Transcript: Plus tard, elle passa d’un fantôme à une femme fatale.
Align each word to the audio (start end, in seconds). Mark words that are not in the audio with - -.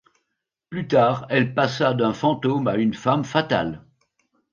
Plus 0.71 0.87
tard, 0.87 1.27
elle 1.29 1.53
passa 1.53 1.93
d’un 1.93 2.11
fantôme 2.11 2.67
à 2.67 2.73
une 2.77 2.95
femme 2.95 3.23
fatale. 3.23 3.85